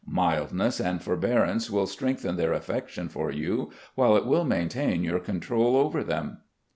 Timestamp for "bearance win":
1.15-1.85